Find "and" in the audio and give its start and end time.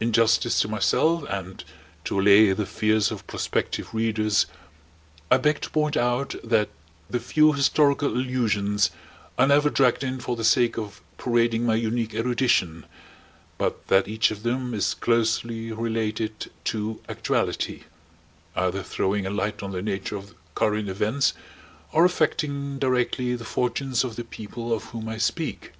1.28-1.62